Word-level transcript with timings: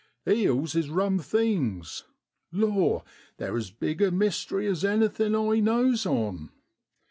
'Eels 0.27 0.73
is 0.73 0.89
rum 0.89 1.19
things 1.19 2.05
lor, 2.51 3.03
they're 3.37 3.55
as 3.55 3.69
big 3.69 4.01
a 4.01 4.09
mystery 4.09 4.65
as 4.65 4.83
anything 4.83 5.35
I 5.35 5.59
knows 5.59 6.07
on. 6.07 6.49